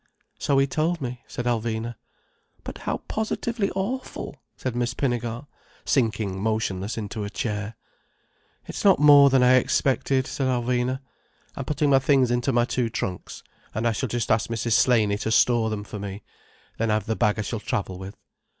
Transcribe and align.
"So 0.39 0.57
he 0.57 0.65
told 0.65 0.99
me," 0.99 1.21
said 1.27 1.45
Alvina. 1.45 1.93
"But 2.63 2.79
how 2.89 3.03
positively 3.07 3.69
awful," 3.75 4.35
said 4.57 4.75
Miss 4.75 4.95
Pinnegar, 4.95 5.45
sinking 5.85 6.41
motionless 6.41 6.97
into 6.97 7.23
a 7.23 7.29
chair. 7.29 7.75
"It's 8.65 8.83
not 8.83 8.97
more 8.97 9.29
than 9.29 9.43
I 9.43 9.57
expected," 9.57 10.25
said 10.25 10.47
Alvina. 10.47 11.01
"I'm 11.55 11.65
putting 11.65 11.91
my 11.91 11.99
things 11.99 12.31
into 12.31 12.51
my 12.51 12.65
two 12.65 12.89
trunks, 12.89 13.43
and 13.75 13.87
I 13.87 13.91
shall 13.91 14.09
just 14.09 14.31
ask 14.31 14.49
Mrs. 14.49 14.71
Slaney 14.73 15.19
to 15.19 15.29
store 15.29 15.69
them 15.69 15.83
for 15.83 15.99
me. 15.99 16.23
Then 16.79 16.89
I've 16.89 17.05
the 17.05 17.15
bag 17.15 17.37
I 17.37 17.43
shall 17.43 17.59
travel 17.59 17.99
with." 17.99 18.17